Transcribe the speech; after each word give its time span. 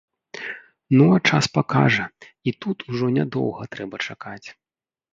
Ну 0.99 1.05
а 1.17 1.19
час 1.29 1.45
пакажа, 1.59 2.05
і 2.49 2.57
тут 2.65 2.77
ўжо 2.91 3.05
нядоўга 3.21 3.63
трэба 3.77 4.05
чакаць. 4.11 4.47